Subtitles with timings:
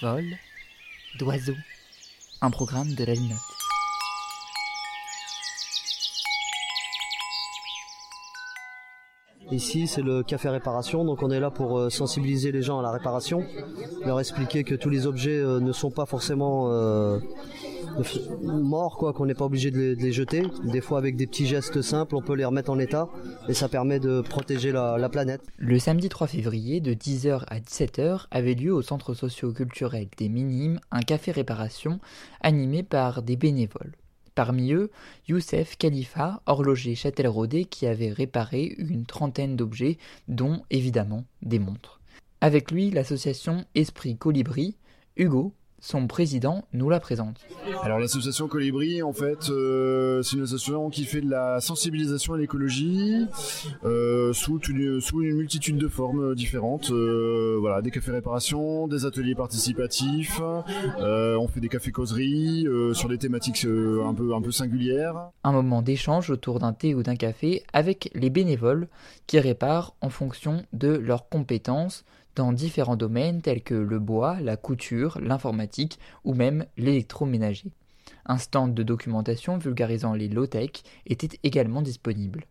[0.00, 0.24] vol
[1.18, 1.54] d'oiseau.
[2.40, 3.38] Un programme de la Linotte.
[9.50, 12.82] Ici, c'est le café réparation, donc on est là pour euh, sensibiliser les gens à
[12.82, 13.44] la réparation,
[14.04, 17.18] leur expliquer que tous les objets euh, ne sont pas forcément euh,
[18.42, 20.42] morts, quoi, qu'on n'est pas obligé de les, jeter.
[20.64, 23.08] Des fois, avec des petits gestes simples, on peut les remettre en état
[23.48, 25.42] et ça permet de protéger la, la planète.
[25.56, 30.80] Le samedi 3 février, de 10h à 17h, avait lieu au centre socio-culturel des Minimes
[30.90, 32.00] un café réparation
[32.40, 33.92] animé par des bénévoles.
[34.34, 34.90] Parmi eux,
[35.28, 42.00] Youssef Khalifa, horloger Châtelleraudais, qui avait réparé une trentaine d'objets, dont évidemment des montres.
[42.40, 44.76] Avec lui, l'association Esprit Colibri,
[45.16, 47.40] Hugo, son président nous la présente.
[47.82, 52.38] Alors l'association Colibri, en fait, euh, c'est une association qui fait de la sensibilisation à
[52.38, 53.26] l'écologie
[53.84, 56.90] euh, sous, une, sous une multitude de formes différentes.
[56.90, 63.18] Euh, voilà, des cafés réparation, des ateliers participatifs, on fait des cafés causeries sur des
[63.18, 65.30] thématiques un peu un peu singulières.
[65.44, 68.88] Un moment d'échange autour d'un thé ou d'un café avec les bénévoles
[69.26, 72.04] qui réparent en fonction de leurs compétences
[72.40, 77.70] dans différents domaines tels que le bois, la couture, l'informatique ou même l'électroménager.
[78.24, 80.70] Un stand de documentation vulgarisant les low-tech
[81.04, 82.46] était également disponible.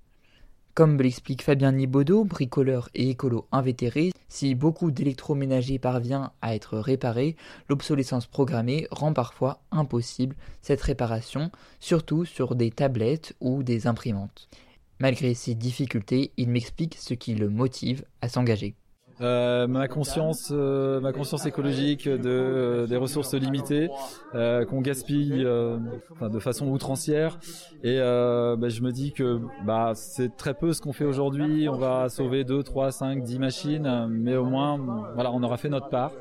[0.75, 7.35] Comme l'explique Fabien Nibaudot, bricoleur et écolo invétéré, si beaucoup d'électroménager parvient à être réparé,
[7.67, 14.49] l'obsolescence programmée rend parfois impossible cette réparation, surtout sur des tablettes ou des imprimantes.
[14.99, 18.75] Malgré ces difficultés, il m'explique ce qui le motive à s'engager.
[19.21, 23.89] Euh, ma conscience, euh, ma conscience écologique de euh, des ressources limitées
[24.33, 25.77] euh, qu'on gaspille euh,
[26.21, 27.39] de façon outrancière
[27.83, 31.69] et bah, je me dis que bah c'est très peu ce qu'on fait aujourd'hui.
[31.69, 34.77] On va sauver 2, 3, 5, 10 machines, mais au moins
[35.13, 36.11] voilà on aura fait notre part.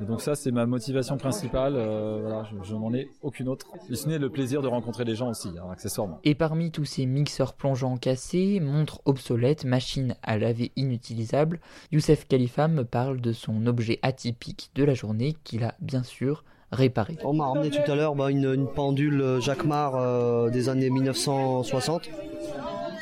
[0.00, 1.74] Et donc ça c'est ma motivation principale.
[1.74, 3.66] voilà, je, n'en ai aucune autre.
[3.90, 6.18] Et ce n'est le plaisir de rencontrer des gens aussi, hein, accessoirement.
[6.24, 11.60] Et parmi tous ces mixeurs plongeants cassés, montres obsolètes, machines à laver inutilisables,
[11.92, 16.44] Youssef Khalifa me parle de son objet atypique de la journée qu'il a bien sûr
[16.72, 17.16] réparé.
[17.24, 22.10] On m'a ramené tout à l'heure bah, une, une, pendule Jacquemart euh, des années 1960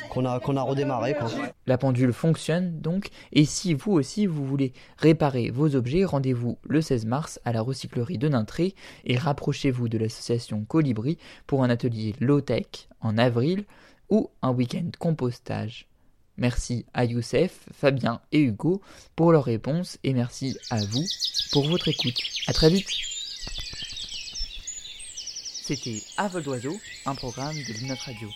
[0.09, 1.13] qu'on a, qu'on a redémarré.
[1.13, 1.27] Quoi.
[1.67, 6.79] La pendule fonctionne donc, et si vous aussi vous voulez réparer vos objets, rendez-vous le
[6.79, 11.17] 16 mars à la recyclerie de Nintré et rapprochez-vous de l'association Colibri
[11.47, 13.65] pour un atelier low-tech en avril
[14.09, 15.89] ou un week-end compostage.
[16.37, 18.81] Merci à Youssef, Fabien et Hugo
[19.15, 21.03] pour leurs réponses et merci à vous
[21.51, 22.19] pour votre écoute.
[22.47, 22.89] À très vite.
[25.65, 28.29] C'était À vol d'oiseau, un programme de Linot Radio.